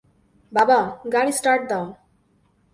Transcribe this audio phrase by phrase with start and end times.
[0.51, 0.79] বাবা,
[1.13, 1.85] গাড়ি স্টার্ট দাও!